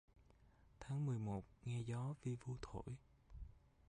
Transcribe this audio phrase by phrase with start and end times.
[0.79, 2.95] Tháng nười một nghe gió vi vu thổi